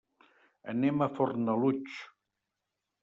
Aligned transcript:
Anem 0.73 1.05
a 1.05 1.09
Fornalutx. 1.19 2.01